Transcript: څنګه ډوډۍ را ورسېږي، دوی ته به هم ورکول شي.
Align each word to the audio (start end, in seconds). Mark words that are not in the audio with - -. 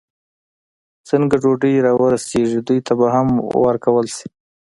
څنګه 1.09 1.35
ډوډۍ 1.41 1.73
را 1.85 1.91
ورسېږي، 1.99 2.59
دوی 2.67 2.79
ته 2.87 2.93
به 2.99 3.07
هم 3.15 3.27
ورکول 3.65 4.07
شي. 4.15 4.27